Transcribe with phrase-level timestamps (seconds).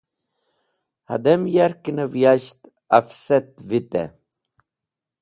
[1.09, 2.59] Hẽdem yarkẽnẽv yasht
[2.97, 4.07] efsẽt vitẽ.